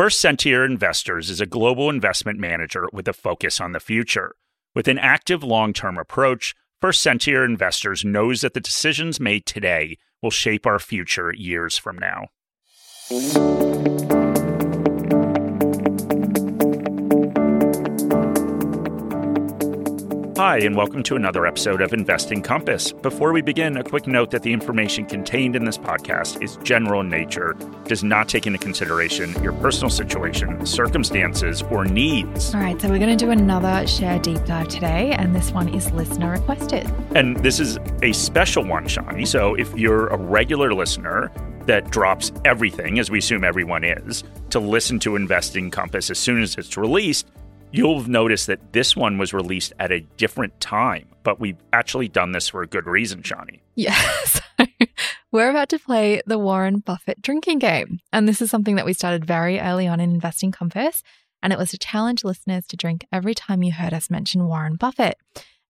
[0.00, 4.34] First Sentier Investors is a global investment manager with a focus on the future.
[4.74, 9.98] With an active long term approach, First Sentier Investors knows that the decisions made today
[10.22, 12.28] will shape our future years from now.
[20.40, 22.92] Hi, and welcome to another episode of Investing Compass.
[22.92, 27.02] Before we begin, a quick note that the information contained in this podcast is general
[27.02, 27.54] in nature,
[27.84, 32.54] does not take into consideration your personal situation, circumstances, or needs.
[32.54, 35.68] All right, so we're going to do another share deep dive today, and this one
[35.74, 36.90] is listener requested.
[37.14, 39.28] And this is a special one, Shani.
[39.28, 41.30] So if you're a regular listener,
[41.66, 46.40] that drops everything, as we assume everyone is, to listen to Investing Compass as soon
[46.40, 47.26] as it's released,
[47.72, 52.08] you'll have noticed that this one was released at a different time, but we've actually
[52.08, 53.60] done this for a good reason, Shani.
[53.74, 54.40] Yes.
[55.32, 58.00] We're about to play the Warren Buffett drinking game.
[58.12, 61.02] And this is something that we started very early on in Investing Compass.
[61.42, 64.76] And it was to challenge listeners to drink every time you heard us mention Warren
[64.76, 65.16] Buffett.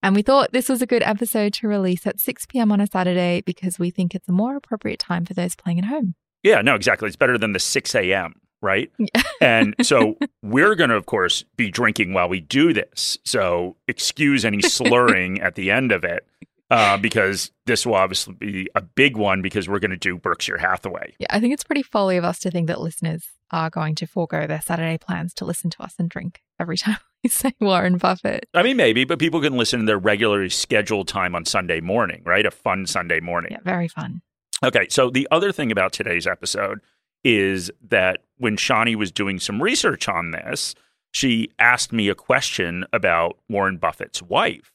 [0.02, 2.72] And we thought this was a good episode to release at 6 p.m.
[2.72, 5.84] on a Saturday because we think it's a more appropriate time for those playing at
[5.84, 6.14] home.
[6.42, 7.06] Yeah, no, exactly.
[7.06, 8.90] It's better than the 6 a.m right?
[9.42, 13.16] And so we're going to, of course, be drinking while we do this.
[13.24, 16.26] So excuse any slurring at the end of it.
[16.70, 20.58] Uh, because this will obviously be a big one because we're going to do Berkshire
[20.58, 21.14] Hathaway.
[21.18, 24.06] Yeah, I think it's pretty folly of us to think that listeners are going to
[24.06, 27.96] forego their Saturday plans to listen to us and drink every time we say Warren
[27.98, 28.46] Buffett.
[28.54, 32.22] I mean, maybe, but people can listen to their regularly scheduled time on Sunday morning,
[32.24, 32.46] right?
[32.46, 33.50] A fun Sunday morning.
[33.52, 34.22] Yeah, very fun.
[34.62, 36.80] Okay, so the other thing about today's episode
[37.24, 40.74] is that when Shani was doing some research on this,
[41.12, 44.72] she asked me a question about Warren Buffett's wife.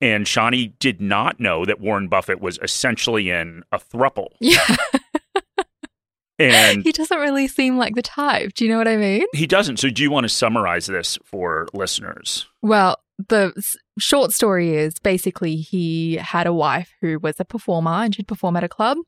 [0.00, 4.28] And Shani did not know that Warren Buffett was essentially in a thruple.
[6.38, 6.48] Yeah.
[6.50, 8.52] and he doesn't really seem like the type.
[8.52, 9.24] Do you know what I mean?
[9.32, 9.78] He doesn't.
[9.78, 12.46] So, do you want to summarize this for listeners?
[12.60, 12.98] Well,
[13.30, 13.54] the
[13.98, 18.54] short story is basically he had a wife who was a performer and she'd perform
[18.56, 18.98] at a club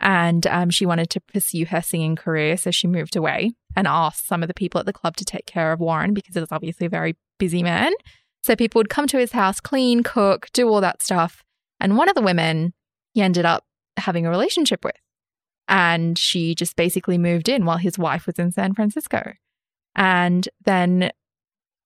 [0.00, 2.56] and um, she wanted to pursue her singing career.
[2.56, 5.46] So she moved away and asked some of the people at the club to take
[5.46, 7.92] care of Warren because he was obviously a very busy man.
[8.42, 11.42] So people would come to his house, clean, cook, do all that stuff.
[11.80, 12.72] And one of the women
[13.16, 13.64] he ended up
[13.96, 15.00] having a relationship with.
[15.68, 19.32] And she just basically moved in while his wife was in San Francisco.
[19.94, 21.10] And then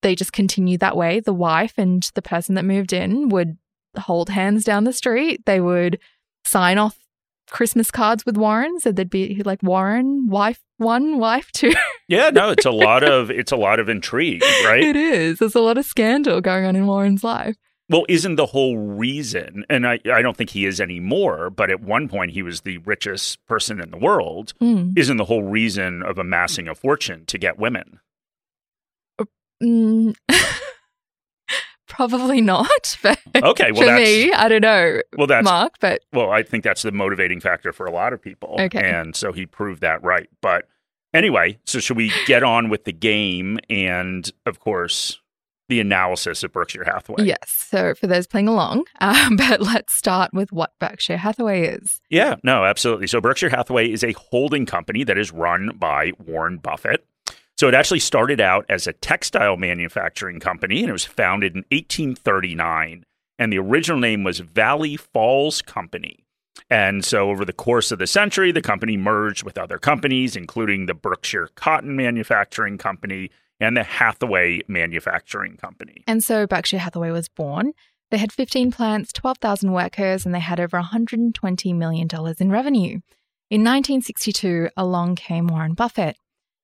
[0.01, 1.21] they just continued that way.
[1.21, 3.57] The wife and the person that moved in would
[3.97, 5.45] hold hands down the street.
[5.45, 5.99] They would
[6.43, 6.97] sign off
[7.51, 8.79] Christmas cards with Warren.
[8.79, 11.73] So there'd be like Warren, wife one, wife two.
[12.07, 14.81] yeah, no, it's a lot of it's a lot of intrigue, right?
[14.81, 15.37] It is.
[15.39, 17.55] There's a lot of scandal going on in Warren's life.
[17.89, 21.81] Well, isn't the whole reason, and I, I don't think he is anymore, but at
[21.81, 24.97] one point he was the richest person in the world, mm.
[24.97, 27.99] isn't the whole reason of amassing a fortune to get women?
[29.19, 29.25] Uh,
[29.61, 30.15] mm.
[31.91, 32.97] Probably not.
[33.33, 35.01] But okay, well, for me, I don't know.
[35.17, 38.21] Well, that's Mark, but well, I think that's the motivating factor for a lot of
[38.21, 38.55] people.
[38.59, 40.29] Okay, and so he proved that right.
[40.41, 40.67] But
[41.13, 45.19] anyway, so should we get on with the game and, of course,
[45.69, 47.25] the analysis of Berkshire Hathaway?
[47.25, 47.49] Yes.
[47.49, 52.01] So for those playing along, um, but let's start with what Berkshire Hathaway is.
[52.09, 52.35] Yeah.
[52.43, 53.07] No, absolutely.
[53.07, 57.05] So Berkshire Hathaway is a holding company that is run by Warren Buffett.
[57.61, 61.63] So it actually started out as a textile manufacturing company and it was founded in
[61.69, 63.05] 1839.
[63.37, 66.25] And the original name was Valley Falls Company.
[66.71, 70.87] And so over the course of the century, the company merged with other companies, including
[70.87, 73.29] the Berkshire Cotton Manufacturing Company
[73.59, 76.03] and the Hathaway Manufacturing Company.
[76.07, 77.73] And so Berkshire Hathaway was born.
[78.09, 82.07] They had 15 plants, 12,000 workers, and they had over $120 million
[82.39, 83.01] in revenue.
[83.51, 86.17] In 1962, along came Warren Buffett.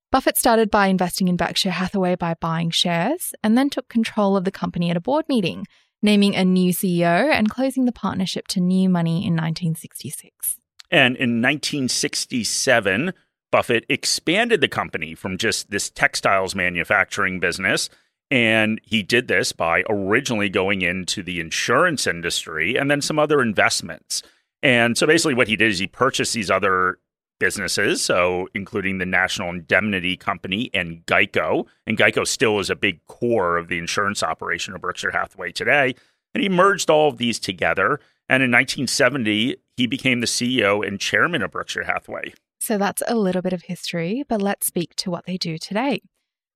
[0.10, 4.46] Buffett started by investing in Berkshire Hathaway by buying shares and then took control of
[4.46, 5.66] the company at a board meeting,
[6.02, 10.60] naming a new CEO and closing the partnership to new money in 1966.
[10.90, 13.14] And in 1967,
[13.52, 17.90] Buffett expanded the company from just this textiles manufacturing business.
[18.32, 23.42] And he did this by originally going into the insurance industry and then some other
[23.42, 24.24] investments.
[24.64, 27.00] And so basically, what he did is he purchased these other
[27.40, 31.66] businesses, so including the National Indemnity Company and Geico.
[31.86, 35.96] And Geico still is a big core of the insurance operation of Berkshire Hathaway today.
[36.34, 38.00] And he merged all of these together.
[38.30, 42.34] And in 1970, he became the CEO and chairman of Berkshire Hathaway.
[42.60, 46.02] So that's a little bit of history, but let's speak to what they do today.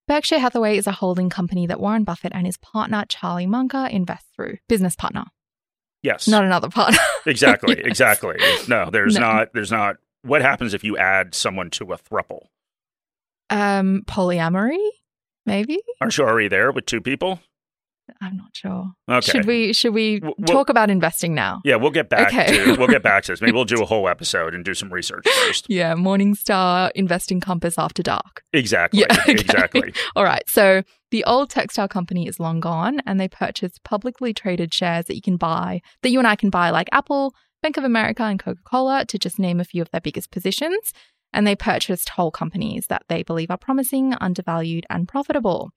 [0.07, 4.25] Berkshire Hathaway is a holding company that Warren Buffett and his partner Charlie Munger invest
[4.35, 5.25] through, business partner.
[6.03, 6.27] Yes.
[6.27, 6.97] Not another partner.
[7.25, 7.87] exactly, yes.
[7.87, 8.37] exactly.
[8.67, 9.21] No, there's no.
[9.21, 12.47] not there's not what happens if you add someone to a thruple?
[13.49, 14.77] Um, polyamory,
[15.45, 15.79] maybe.
[15.99, 17.39] Aren't you already there with two people?
[18.19, 18.91] I'm not sure.
[19.09, 19.31] Okay.
[19.31, 21.61] Should we should we well- talk about investing now?
[21.63, 22.65] Yeah, we'll get back Okay.
[22.65, 23.41] to we'll get back to this.
[23.41, 25.65] Maybe we'll do a whole episode and do some research first.
[25.69, 28.43] Yeah, Morningstar Investing Compass after dark.
[28.51, 29.01] Exactly.
[29.01, 29.31] Yeah, okay.
[29.31, 29.93] Exactly.
[30.15, 30.43] All right.
[30.49, 35.15] So the old textile company is long gone and they purchased publicly traded shares that
[35.15, 38.39] you can buy, that you and I can buy, like Apple, Bank of America, and
[38.39, 40.93] Coca Cola, to just name a few of their biggest positions.
[41.33, 45.71] And they purchased whole companies that they believe are promising, undervalued, and profitable.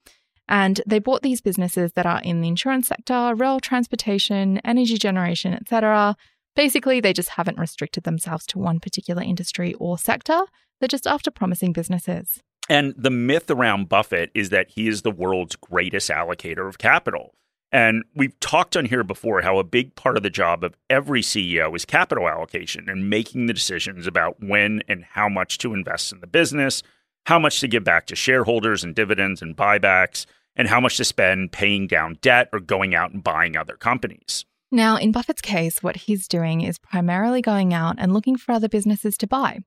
[0.49, 5.55] And they bought these businesses that are in the insurance sector, rail transportation, energy generation,
[5.55, 6.17] etc.
[6.57, 10.43] Basically, they just haven't restricted themselves to one particular industry or sector.
[10.81, 12.41] They're just after promising businesses.
[12.69, 17.35] And the myth around Buffett is that he is the world's greatest allocator of capital.
[17.73, 21.23] And we've talked on here before how a big part of the job of every
[21.23, 26.13] CEO is capital allocation and making the decisions about when and how much to invest
[26.13, 26.83] in the business,
[27.27, 30.27] how much to give back to shareholders and dividends and buybacks,
[30.57, 34.45] and how much to spend paying down debt or going out and buying other companies.
[34.71, 38.69] Now, in Buffett's case, what he's doing is primarily going out and looking for other
[38.69, 39.61] businesses to buy.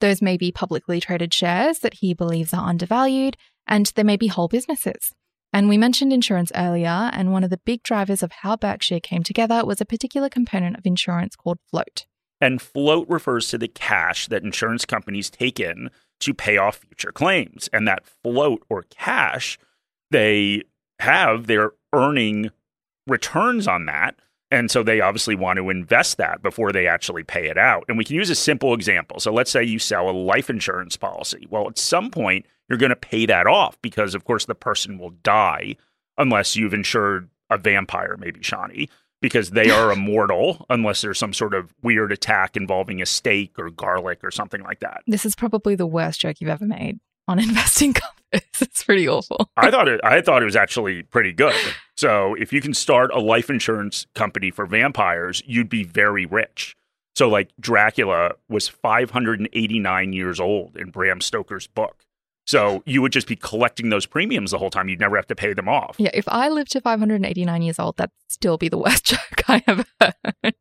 [0.00, 3.36] Those may be publicly traded shares that he believes are undervalued,
[3.66, 5.12] and there may be whole businesses.
[5.52, 9.22] And we mentioned insurance earlier, and one of the big drivers of how Berkshire came
[9.22, 12.06] together was a particular component of insurance called float.
[12.40, 15.90] And float refers to the cash that insurance companies take in
[16.20, 17.68] to pay off future claims.
[17.72, 19.58] And that float or cash,
[20.10, 20.62] they
[21.00, 22.50] have, they're earning
[23.06, 24.16] returns on that.
[24.50, 27.84] And so they obviously want to invest that before they actually pay it out.
[27.88, 29.20] And we can use a simple example.
[29.20, 31.46] So let's say you sell a life insurance policy.
[31.50, 34.98] Well, at some point, you're going to pay that off because, of course, the person
[34.98, 35.76] will die
[36.16, 38.88] unless you've insured a vampire, maybe Shani,
[39.20, 43.70] because they are immortal unless there's some sort of weird attack involving a steak or
[43.70, 45.02] garlic or something like that.
[45.06, 48.14] This is probably the worst joke you've ever made on investing compass.
[48.60, 49.50] It's pretty awful.
[49.56, 50.00] I thought it.
[50.04, 51.54] I thought it was actually pretty good.
[51.96, 56.76] So if you can start a life insurance company for vampires, you'd be very rich.
[57.16, 62.04] So like Dracula was 589 years old in Bram Stoker's book.
[62.48, 64.88] So you would just be collecting those premiums the whole time.
[64.88, 65.96] You'd never have to pay them off.
[65.98, 69.62] Yeah, if I lived to 589 years old, that'd still be the worst joke I
[69.66, 70.54] ever heard.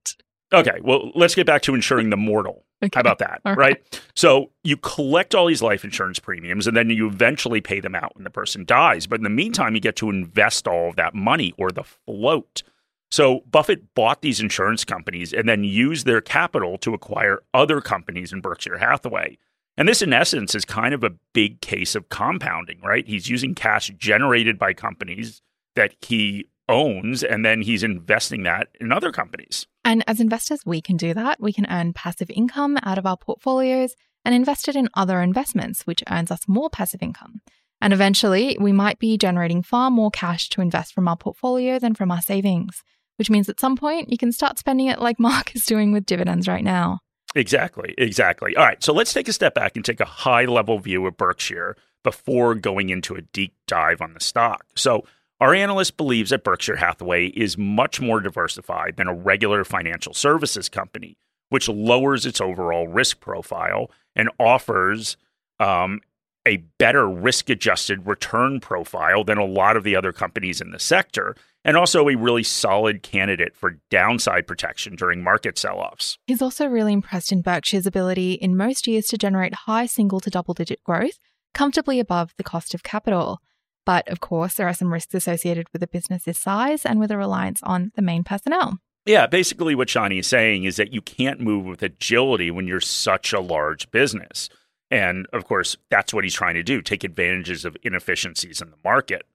[0.53, 2.65] Okay, well, let's get back to insuring the mortal.
[2.83, 2.91] Okay.
[2.93, 3.39] How about that?
[3.45, 4.01] Right.
[4.17, 8.15] So you collect all these life insurance premiums and then you eventually pay them out
[8.15, 9.07] when the person dies.
[9.07, 12.63] But in the meantime, you get to invest all of that money or the float.
[13.09, 18.33] So Buffett bought these insurance companies and then used their capital to acquire other companies
[18.33, 19.37] in Berkshire Hathaway.
[19.77, 23.07] And this, in essence, is kind of a big case of compounding, right?
[23.07, 25.41] He's using cash generated by companies
[25.75, 29.67] that he owns and then he's investing that in other companies.
[29.85, 31.39] And as investors, we can do that.
[31.39, 33.95] We can earn passive income out of our portfolios
[34.25, 37.41] and invest it in other investments, which earns us more passive income.
[37.79, 41.93] And eventually, we might be generating far more cash to invest from our portfolio than
[41.93, 42.83] from our savings,
[43.17, 46.05] which means at some point you can start spending it like Mark is doing with
[46.05, 46.99] dividends right now.
[47.37, 48.57] Exactly, exactly.
[48.57, 51.17] All right, so let's take a step back and take a high level view of
[51.17, 54.65] Berkshire before going into a deep dive on the stock.
[54.75, 55.05] So,
[55.39, 60.67] our analyst believes that Berkshire Hathaway is much more diversified than a regular financial services
[60.67, 61.15] company,
[61.49, 65.15] which lowers its overall risk profile and offers
[65.59, 66.01] um,
[66.47, 70.79] a better risk adjusted return profile than a lot of the other companies in the
[70.79, 71.35] sector,
[71.67, 76.17] and also a really solid candidate for downside protection during market sell offs.
[76.25, 80.29] He's also really impressed in Berkshire's ability in most years to generate high single to
[80.29, 81.19] double digit growth,
[81.53, 83.39] comfortably above the cost of capital.
[83.85, 87.17] But of course, there are some risks associated with a business's size and with a
[87.17, 88.79] reliance on the main personnel.
[89.05, 92.79] Yeah, basically what Shani is saying is that you can't move with agility when you're
[92.79, 94.49] such a large business.
[94.89, 98.77] And of course, that's what he's trying to do take advantages of inefficiencies in the
[98.85, 99.25] market.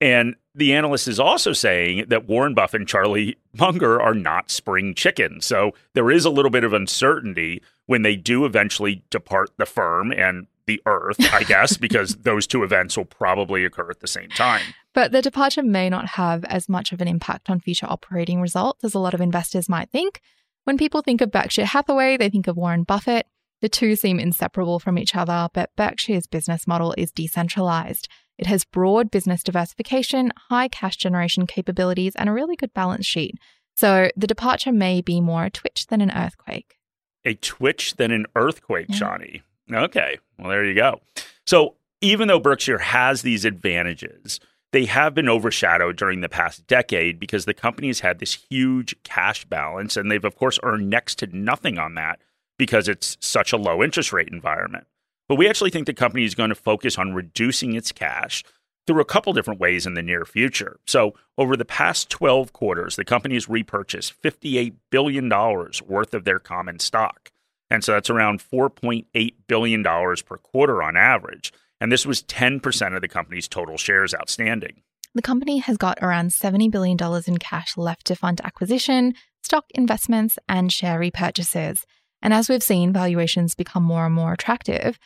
[0.00, 4.94] And the analyst is also saying that Warren Buffett and Charlie Munger are not spring
[4.94, 5.46] chickens.
[5.46, 10.12] So there is a little bit of uncertainty when they do eventually depart the firm
[10.12, 14.28] and the earth, I guess, because those two events will probably occur at the same
[14.30, 14.62] time.
[14.94, 18.84] But the departure may not have as much of an impact on future operating results
[18.84, 20.20] as a lot of investors might think.
[20.64, 23.26] When people think of Berkshire Hathaway, they think of Warren Buffett.
[23.60, 28.08] The two seem inseparable from each other, but Berkshire's business model is decentralized.
[28.38, 33.36] It has broad business diversification, high cash generation capabilities, and a really good balance sheet.
[33.76, 36.76] So the departure may be more a twitch than an earthquake.
[37.24, 38.96] A twitch than an earthquake, Yeah.
[38.96, 39.42] Shani.
[39.72, 41.00] Okay, well, there you go.
[41.46, 44.40] So even though Berkshire has these advantages,
[44.72, 48.94] they have been overshadowed during the past decade because the company has had this huge
[49.02, 52.20] cash balance, and they've, of course, earned next to nothing on that
[52.58, 54.86] because it's such a low interest rate environment.
[55.28, 58.44] But we actually think the company is going to focus on reducing its cash
[58.86, 60.80] through a couple different ways in the near future.
[60.86, 66.38] So, over the past 12 quarters, the company has repurchased $58 billion worth of their
[66.38, 67.30] common stock.
[67.70, 71.52] And so that's around $4.8 billion per quarter on average.
[71.80, 74.82] And this was 10% of the company's total shares outstanding.
[75.14, 80.38] The company has got around $70 billion in cash left to fund acquisition, stock investments,
[80.48, 81.84] and share repurchases.
[82.20, 84.98] And as we've seen valuations become more and more attractive,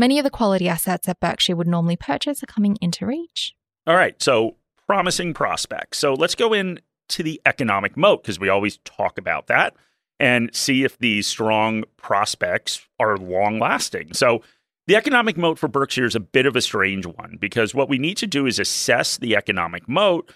[0.00, 3.54] many of the quality assets that Berkshire would normally purchase are coming into reach.
[3.86, 4.20] All right.
[4.20, 4.56] So,
[4.88, 5.98] promising prospects.
[5.98, 9.74] So, let's go into the economic moat because we always talk about that
[10.18, 14.14] and see if these strong prospects are long lasting.
[14.14, 14.42] So,
[14.86, 17.98] the economic moat for Berkshire is a bit of a strange one because what we
[17.98, 20.32] need to do is assess the economic moat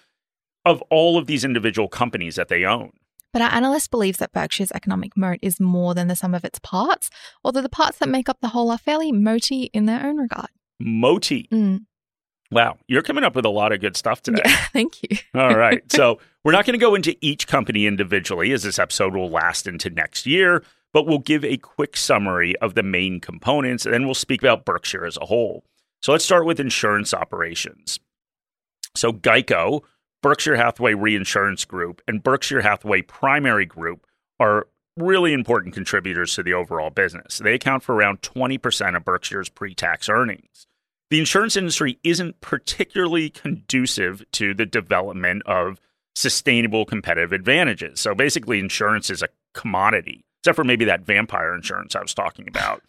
[0.65, 2.93] of all of these individual companies that they own.
[3.35, 6.61] But our analyst believes that Berkshire's economic moat is more than the sum of its
[6.61, 7.11] parts,
[7.43, 10.51] although the parts that make up the whole are fairly moaty in their own regard.
[10.81, 11.49] Moaty.
[11.49, 11.81] Mm.
[12.53, 14.43] Wow, you're coming up with a lot of good stuff today.
[14.45, 15.19] Yeah, thank you.
[15.35, 15.83] All right.
[15.93, 19.67] So, we're not going to go into each company individually as this episode will last
[19.67, 20.63] into next year,
[20.93, 24.65] but we'll give a quick summary of the main components and then we'll speak about
[24.65, 25.65] Berkshire as a whole.
[26.03, 27.99] So, let's start with insurance operations.
[28.95, 29.83] So, Geico
[30.25, 34.07] Berkshire Hathaway Reinsurance Group and Berkshire Hathaway Primary Group
[34.41, 37.37] are really important contributors to the overall business.
[37.37, 40.67] They account for around 20% of Berkshire's pre tax earnings.
[41.11, 45.79] The insurance industry isn't particularly conducive to the development of
[46.15, 48.01] sustainable competitive advantages.
[48.01, 52.49] So basically, insurance is a commodity, except for maybe that vampire insurance I was talking
[52.49, 52.83] about.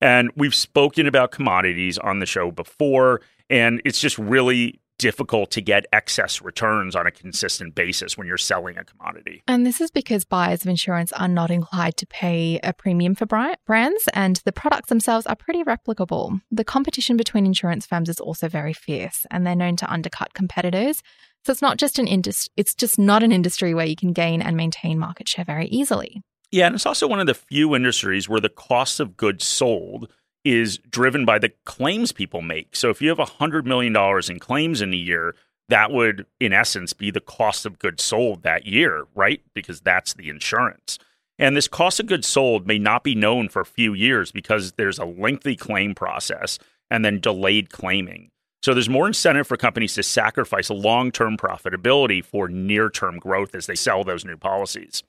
[0.00, 5.60] And we've spoken about commodities on the show before, and it's just really difficult to
[5.60, 9.42] get excess returns on a consistent basis when you're selling a commodity.
[9.46, 13.26] And this is because buyers of insurance are not inclined to pay a premium for
[13.26, 16.40] brands, and the products themselves are pretty replicable.
[16.50, 21.02] The competition between insurance firms is also very fierce, and they're known to undercut competitors.
[21.44, 24.42] So it's not just an industry; it's just not an industry where you can gain
[24.42, 26.22] and maintain market share very easily.
[26.50, 30.10] Yeah, and it's also one of the few industries where the cost of goods sold
[30.44, 32.74] is driven by the claims people make.
[32.76, 33.94] So if you have $100 million
[34.30, 35.34] in claims in a year,
[35.68, 39.42] that would, in essence, be the cost of goods sold that year, right?
[39.54, 40.98] Because that's the insurance.
[41.38, 44.72] And this cost of goods sold may not be known for a few years because
[44.72, 46.58] there's a lengthy claim process
[46.90, 48.30] and then delayed claiming.
[48.62, 53.54] So there's more incentive for companies to sacrifice long term profitability for near term growth
[53.54, 55.02] as they sell those new policies.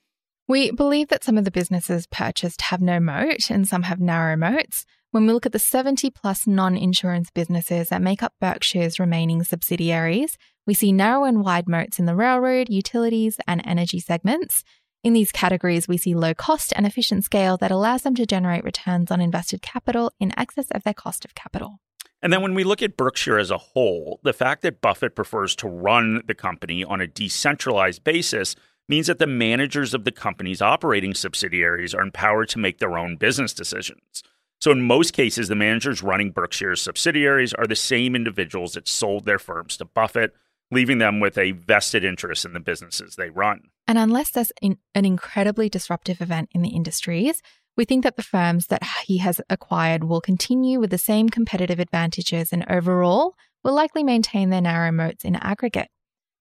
[0.50, 4.36] We believe that some of the businesses purchased have no moat and some have narrow
[4.36, 4.88] moats.
[5.12, 9.44] When we look at the 70 plus non insurance businesses that make up Berkshire's remaining
[9.44, 14.64] subsidiaries, we see narrow and wide moats in the railroad, utilities, and energy segments.
[15.04, 18.64] In these categories, we see low cost and efficient scale that allows them to generate
[18.64, 21.80] returns on invested capital in excess of their cost of capital.
[22.24, 25.56] And then when we look at Berkshire as a whole, the fact that Buffett prefers
[25.58, 28.56] to run the company on a decentralized basis
[28.90, 33.16] means that the managers of the company's operating subsidiaries are empowered to make their own
[33.16, 34.24] business decisions.
[34.60, 39.24] So, in most cases, the managers running Berkshire's subsidiaries are the same individuals that sold
[39.24, 40.34] their firms to Buffett,
[40.70, 43.70] leaving them with a vested interest in the businesses they run.
[43.88, 47.42] And unless there's in, an incredibly disruptive event in the industries,
[47.78, 51.80] we think that the firms that he has acquired will continue with the same competitive
[51.80, 55.90] advantages and overall will likely maintain their narrow moats in aggregate.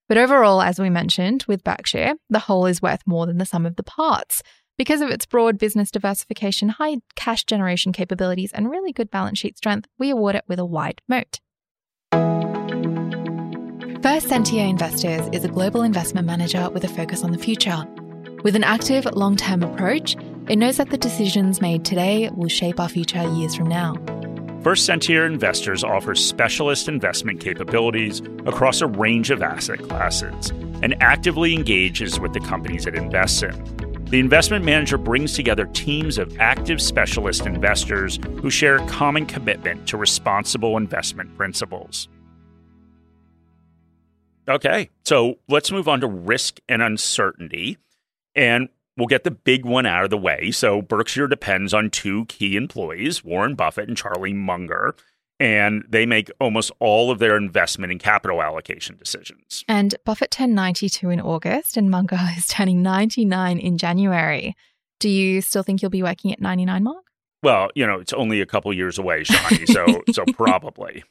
[0.09, 3.67] But overall, as we mentioned, with Berkshire, the whole is worth more than the sum
[3.67, 4.43] of the parts.
[4.79, 9.59] Because of its broad business diversification, high cash generation capabilities, and really good balance sheet
[9.59, 11.41] strength, we award it with a wide moat.
[14.03, 17.85] First Sentier Investors is a global investment manager with a focus on the future.
[18.45, 20.17] With an active, long term approach,
[20.49, 23.97] it knows that the decisions made today will shape our future years from now.
[24.63, 30.51] First Sentier Investors offers specialist investment capabilities across a range of asset classes
[30.83, 34.05] and actively engages with the companies it invests in.
[34.07, 39.87] The investment manager brings together teams of active specialist investors who share a common commitment
[39.89, 42.09] to responsible investment principles.
[44.49, 47.79] Okay, so let's move on to risk and uncertainty.
[48.35, 50.51] And we'll get the big one out of the way.
[50.51, 54.95] So, Berkshire depends on two key employees, Warren Buffett and Charlie Munger
[55.41, 59.65] and they make almost all of their investment and capital allocation decisions.
[59.69, 64.57] And Buffett turned 92 in August, and Munger is turning 99 in January.
[65.01, 67.05] Do you still think you'll be working at 99 mark?
[67.41, 71.05] Well, you know, it's only a couple years away, Shani, so so probably.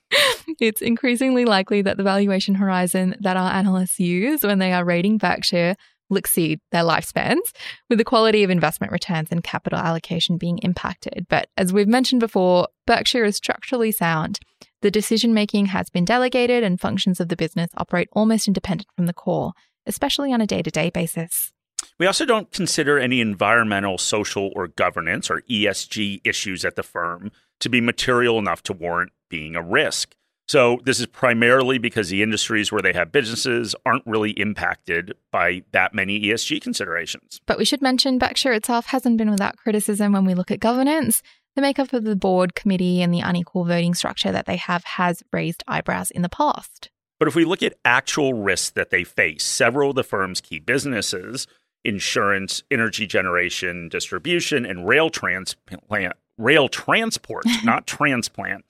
[0.59, 5.17] It's increasingly likely that the valuation horizon that our analysts use when they are rating
[5.19, 5.77] Berkshire
[6.15, 7.51] exceed their lifespans,
[7.89, 11.25] with the quality of investment returns and capital allocation being impacted.
[11.29, 14.39] But as we've mentioned before, Berkshire is structurally sound.
[14.81, 19.07] The decision making has been delegated, and functions of the business operate almost independent from
[19.07, 19.53] the core,
[19.85, 21.51] especially on a day to day basis.
[21.99, 27.31] We also don't consider any environmental, social, or governance or ESG issues at the firm
[27.59, 30.15] to be material enough to warrant being a risk.
[30.47, 35.63] So, this is primarily because the industries where they have businesses aren't really impacted by
[35.73, 37.41] that many ESG considerations.
[37.45, 41.21] But we should mention Berkshire itself hasn't been without criticism when we look at governance.
[41.55, 45.21] The makeup of the board committee and the unequal voting structure that they have has
[45.33, 46.91] raised eyebrows in the past.
[47.19, 50.59] But if we look at actual risks that they face, several of the firm's key
[50.59, 51.47] businesses,
[51.83, 58.63] insurance, energy generation, distribution, and rail transplant, rail transport, not transplant,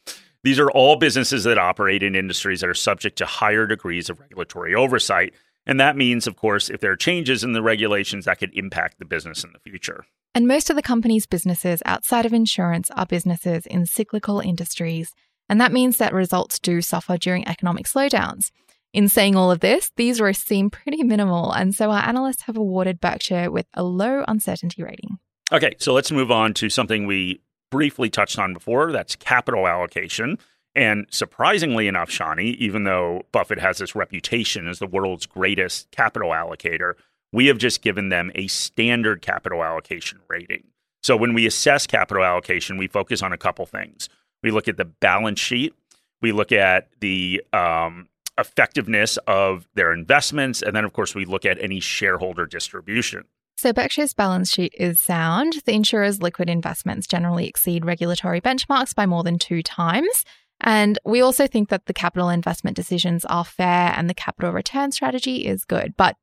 [0.44, 4.20] these are all businesses that operate in industries that are subject to higher degrees of
[4.20, 5.34] regulatory oversight.
[5.65, 9.00] And that means, of course, if there are changes in the regulations, that could impact
[9.00, 10.06] the business in the future.
[10.34, 15.13] And most of the company's businesses outside of insurance are businesses in cyclical industries.
[15.50, 18.51] And that means that results do suffer during economic slowdowns.
[18.94, 21.51] In saying all of this, these risks seem pretty minimal.
[21.51, 25.17] And so our analysts have awarded Berkshire with a low uncertainty rating.
[25.51, 28.91] Okay, so let's move on to something we briefly touched on before.
[28.91, 30.38] That's capital allocation.
[30.75, 36.29] And surprisingly enough, Shani, even though Buffett has this reputation as the world's greatest capital
[36.29, 36.93] allocator,
[37.33, 40.63] we have just given them a standard capital allocation rating.
[41.03, 44.09] So when we assess capital allocation, we focus on a couple things.
[44.43, 45.74] We look at the balance sheet,
[46.21, 48.07] we look at the um,
[48.38, 53.25] effectiveness of their investments, and then, of course, we look at any shareholder distribution.
[53.58, 55.62] So, Berkshire's balance sheet is sound.
[55.66, 60.26] The insurer's liquid investments generally exceed regulatory benchmarks by more than two times.
[60.62, 64.92] And we also think that the capital investment decisions are fair and the capital return
[64.92, 65.96] strategy is good.
[65.98, 66.16] But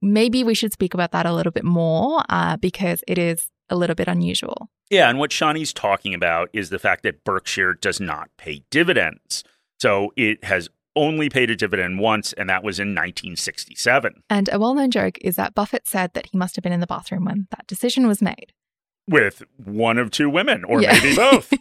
[0.00, 3.76] maybe we should speak about that a little bit more uh, because it is a
[3.76, 4.70] little bit unusual.
[4.90, 5.10] Yeah.
[5.10, 9.44] And what Shani's talking about is the fact that Berkshire does not pay dividends.
[9.78, 14.22] So it has only paid a dividend once, and that was in 1967.
[14.28, 16.80] And a well known joke is that Buffett said that he must have been in
[16.80, 18.52] the bathroom when that decision was made.
[19.08, 20.92] With one of two women, or yeah.
[20.92, 21.52] maybe both.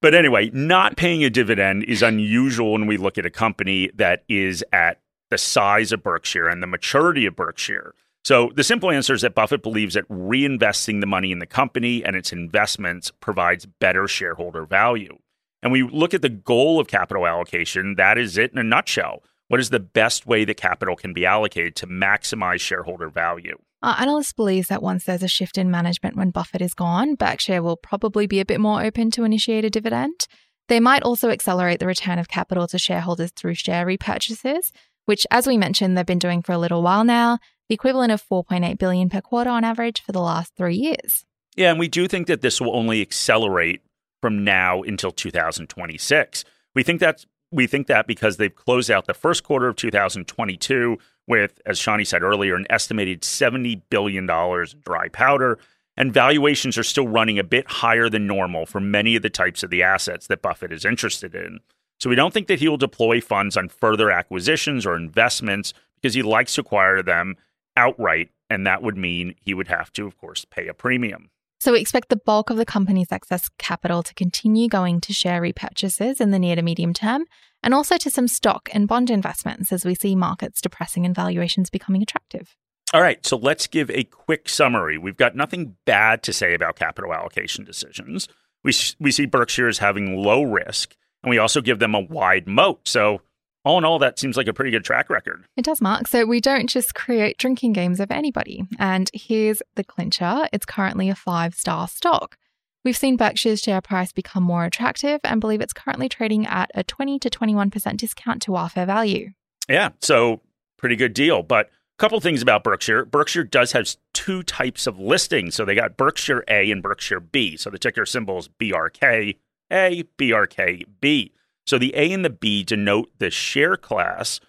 [0.00, 4.24] but anyway, not paying a dividend is unusual when we look at a company that
[4.28, 7.94] is at the size of Berkshire and the maturity of Berkshire.
[8.24, 12.04] So the simple answer is that Buffett believes that reinvesting the money in the company
[12.04, 15.18] and its investments provides better shareholder value
[15.62, 19.22] and we look at the goal of capital allocation, that is it in a nutshell.
[19.48, 23.58] What is the best way that capital can be allocated to maximize shareholder value?
[23.82, 27.62] Our analyst believes that once there's a shift in management when Buffett is gone, Berkshire
[27.62, 30.26] will probably be a bit more open to initiate a dividend.
[30.68, 34.70] They might also accelerate the return of capital to shareholders through share repurchases,
[35.04, 38.22] which, as we mentioned, they've been doing for a little while now, the equivalent of
[38.22, 41.24] 4.8 billion per quarter on average for the last three years.
[41.56, 43.82] Yeah, and we do think that this will only accelerate
[44.22, 46.44] from now until 2026.
[46.74, 50.96] We think that's we think that because they've closed out the first quarter of 2022
[51.28, 55.58] with, as Shani said earlier, an estimated $70 billion dry powder,
[55.94, 59.62] and valuations are still running a bit higher than normal for many of the types
[59.62, 61.60] of the assets that Buffett is interested in.
[62.00, 66.14] So we don't think that he will deploy funds on further acquisitions or investments because
[66.14, 67.36] he likes to acquire them
[67.76, 71.30] outright, and that would mean he would have to, of course, pay a premium.
[71.62, 75.40] So we expect the bulk of the company's excess capital to continue going to share
[75.40, 77.24] repurchases in the near to medium term,
[77.62, 81.70] and also to some stock and bond investments as we see markets depressing and valuations
[81.70, 82.56] becoming attractive.
[82.92, 84.98] All right, so let's give a quick summary.
[84.98, 88.26] We've got nothing bad to say about capital allocation decisions.
[88.64, 92.48] We, we see Berkshire as having low risk, and we also give them a wide
[92.48, 92.88] moat.
[92.88, 93.22] So
[93.64, 95.44] all in all, that seems like a pretty good track record.
[95.56, 96.08] It does, Mark.
[96.08, 98.64] So we don't just create drinking games of anybody.
[98.78, 102.36] And here's the clincher it's currently a five star stock.
[102.84, 106.82] We've seen Berkshire's share price become more attractive and believe it's currently trading at a
[106.82, 109.30] 20 to 21% discount to our fair value.
[109.68, 110.40] Yeah, so
[110.78, 111.44] pretty good deal.
[111.44, 113.04] But a couple things about Berkshire.
[113.04, 115.54] Berkshire does have two types of listings.
[115.54, 117.56] So they got Berkshire A and Berkshire B.
[117.56, 119.36] So the ticker symbol is BRK
[119.70, 121.32] A, BRK B.
[121.66, 124.40] So the A and the B denote the share class,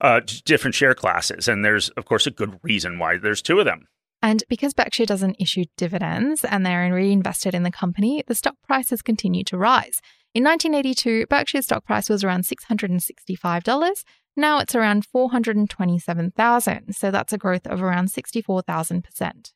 [0.00, 1.48] uh, different share classes.
[1.48, 3.86] And there's, of course, a good reason why there's two of them.
[4.20, 8.90] And because Berkshire doesn't issue dividends and they're reinvested in the company, the stock price
[8.90, 10.00] has continued to rise.
[10.34, 14.04] In 1982, Berkshire's stock price was around $665.
[14.36, 16.94] Now it's around 427,000.
[16.94, 19.52] So that's a growth of around 64,000%.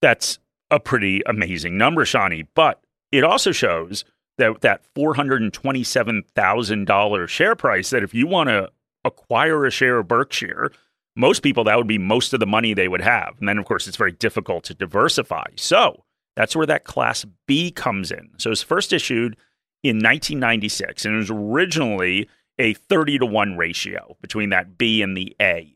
[0.00, 0.38] That's
[0.70, 2.46] a pretty amazing number, Shani.
[2.54, 2.80] But
[3.12, 4.04] it also shows
[4.38, 7.90] that that four hundred and twenty seven thousand dollar share price.
[7.90, 8.70] That if you want to
[9.04, 10.72] acquire a share of Berkshire,
[11.14, 13.36] most people, that would be most of the money they would have.
[13.38, 15.46] And then, of course, it's very difficult to diversify.
[15.56, 16.04] So
[16.36, 18.30] that's where that Class B comes in.
[18.38, 19.36] So it was first issued
[19.82, 25.16] in 1996, and it was originally a 30 to 1 ratio between that B and
[25.16, 25.74] the A.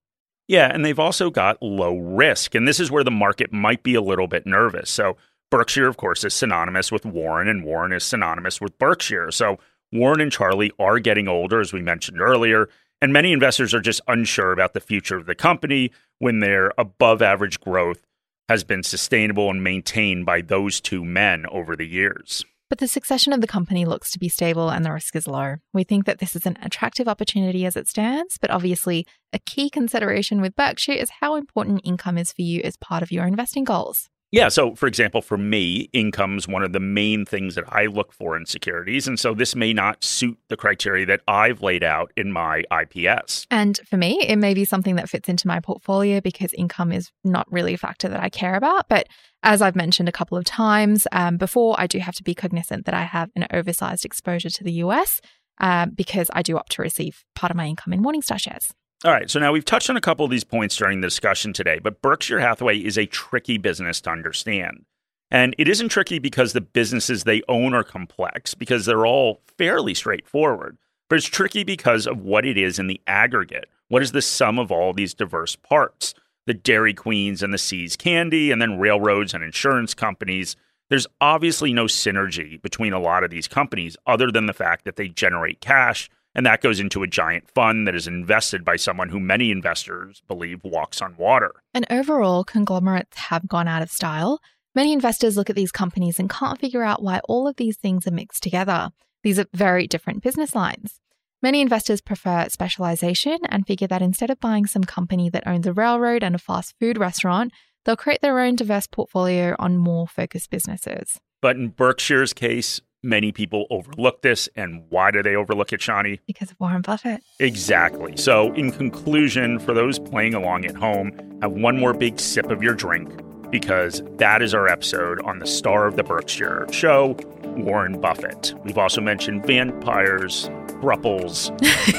[0.49, 2.55] Yeah, and they've also got low risk.
[2.55, 4.91] And this is where the market might be a little bit nervous.
[4.91, 5.17] So,
[5.51, 9.31] Berkshire, of course, is synonymous with Warren, and Warren is synonymous with Berkshire.
[9.31, 9.59] So,
[9.93, 12.69] Warren and Charlie are getting older, as we mentioned earlier.
[13.01, 17.23] And many investors are just unsure about the future of the company when their above
[17.23, 18.05] average growth
[18.49, 22.45] has been sustainable and maintained by those two men over the years.
[22.69, 25.57] But the succession of the company looks to be stable and the risk is low.
[25.73, 29.71] We think that this is an attractive opportunity as it stands, but obviously, a key
[29.71, 33.65] consideration with Berkshire is how important income is for you as part of your investing
[33.65, 34.11] goals.
[34.31, 34.49] Yeah.
[34.49, 38.37] So, for example, for me, income's one of the main things that I look for
[38.37, 39.09] in securities.
[39.09, 43.47] And so this may not suit the criteria that I've laid out in my IPS.
[43.51, 47.11] And for me, it may be something that fits into my portfolio because income is
[47.25, 48.89] not really a factor that I care about.
[48.91, 49.09] But
[49.43, 52.85] as I've mentioned a couple of times um, before, I do have to be cognizant
[52.85, 55.23] that I have an oversized exposure to the US
[55.59, 58.73] uh, because I do opt to receive part of my income in Morningstar shares.
[59.05, 61.53] All right, so now we've touched on a couple of these points during the discussion
[61.53, 64.87] today, but Berkshire Hathaway is a tricky business to understand.
[65.31, 69.95] And it isn't tricky because the businesses they own are complex, because they're all fairly
[69.95, 70.79] straightforward.
[71.09, 73.69] But it's tricky because of what it is in the aggregate.
[73.87, 76.13] What is the sum of all these diverse parts?
[76.47, 80.57] The Dairy Queens and the See's Candy, and then railroads and insurance companies.
[80.91, 84.97] There's obviously no synergy between a lot of these companies other than the fact that
[84.97, 89.09] they generate cash and that goes into a giant fund that is invested by someone
[89.09, 91.53] who many investors believe walks on water.
[91.75, 94.39] And overall, conglomerates have gone out of style.
[94.73, 98.07] Many investors look at these companies and can't figure out why all of these things
[98.07, 98.91] are mixed together.
[99.25, 101.01] These are very different business lines.
[101.43, 105.73] Many investors prefer specialization and figure that instead of buying some company that owns a
[105.73, 107.53] railroad and a fast food restaurant,
[107.85, 111.19] they'll create their own diverse portfolio on more focused businesses.
[111.41, 114.49] But in Berkshire's case, many people overlook this.
[114.57, 116.21] And why do they overlook it, Shani?
[116.27, 117.23] Because of Warren Buffett.
[117.39, 118.17] Exactly.
[118.17, 122.63] So, in conclusion, for those playing along at home, have one more big sip of
[122.63, 123.11] your drink
[123.51, 127.17] because that is our episode on the star of the Berkshire show,
[127.57, 128.55] Warren Buffett.
[128.65, 131.51] We've also mentioned vampires, thruples,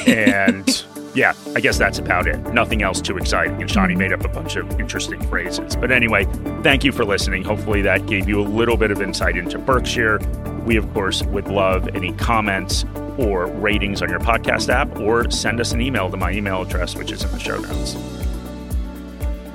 [0.08, 0.66] and
[1.14, 2.38] yeah, I guess that's about it.
[2.52, 3.60] Nothing else too exciting.
[3.60, 3.98] And Shani mm-hmm.
[3.98, 5.76] made up a bunch of interesting phrases.
[5.76, 6.24] But anyway,
[6.62, 7.44] thank you for listening.
[7.44, 10.18] Hopefully, that gave you a little bit of insight into Berkshire.
[10.64, 12.84] We, of course, would love any comments
[13.18, 16.94] or ratings on your podcast app, or send us an email to my email address,
[16.96, 17.96] which is in the show notes.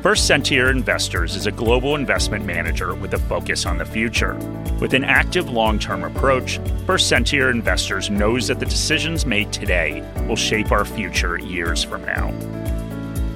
[0.06, 4.36] First Sentier Investors is a global investment manager with a focus on the future.
[4.80, 10.08] With an active long term approach, First Sentier Investors knows that the decisions made today
[10.28, 12.28] will shape our future years from now.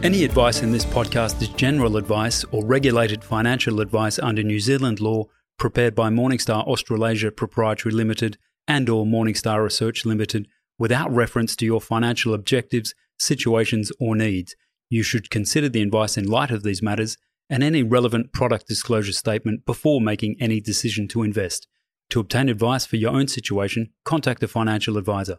[0.04, 5.00] Any advice in this podcast is general advice or regulated financial advice under New Zealand
[5.00, 5.24] law
[5.58, 11.82] prepared by Morningstar Australasia Proprietary Limited and or Morningstar Research Limited without reference to your
[11.82, 14.56] financial objectives, situations or needs.
[14.90, 17.18] You should consider the advice in light of these matters
[17.50, 21.68] and any relevant product disclosure statement before making any decision to invest.
[22.10, 25.38] To obtain advice for your own situation, contact a financial advisor.